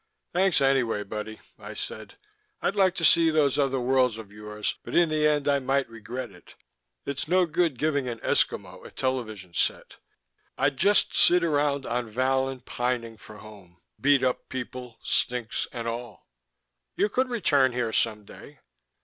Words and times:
"Thanks 0.33 0.61
anyway, 0.61 1.03
buddy," 1.03 1.39
I 1.59 1.75
said. 1.75 2.17
"I'd 2.59 2.75
like 2.75 2.95
to 2.95 3.05
see 3.05 3.29
those 3.29 3.59
other 3.59 3.79
worlds 3.79 4.17
of 4.17 4.31
yours 4.31 4.79
but 4.83 4.95
in 4.95 5.09
the 5.09 5.27
end 5.27 5.47
I 5.47 5.59
might 5.59 5.87
regret 5.87 6.31
it. 6.31 6.55
It's 7.05 7.27
no 7.27 7.45
good 7.45 7.77
giving 7.77 8.07
an 8.07 8.17
Eskimo 8.21 8.83
a 8.83 8.89
television 8.89 9.53
set. 9.53 9.97
I'd 10.57 10.77
just 10.77 11.13
sit 11.15 11.43
around 11.43 11.85
on 11.85 12.09
Vallon 12.09 12.61
pining 12.61 13.15
for 13.15 13.37
home: 13.37 13.77
beat 13.99 14.23
up 14.23 14.49
people, 14.49 14.97
stinks, 15.03 15.67
and 15.71 15.87
all." 15.87 16.25
"You 16.95 17.07
could 17.07 17.29
return 17.29 17.71
here 17.73 17.93
some 17.93 18.25
day." 18.25 18.57